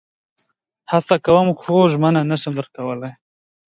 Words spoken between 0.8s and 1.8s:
هڅه کوم خو